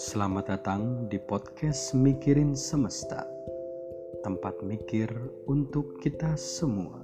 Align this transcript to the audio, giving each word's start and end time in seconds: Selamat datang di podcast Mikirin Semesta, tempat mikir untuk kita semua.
Selamat 0.00 0.48
datang 0.48 1.12
di 1.12 1.20
podcast 1.20 1.92
Mikirin 1.92 2.56
Semesta, 2.56 3.28
tempat 4.24 4.64
mikir 4.64 5.12
untuk 5.44 6.00
kita 6.00 6.40
semua. 6.40 6.99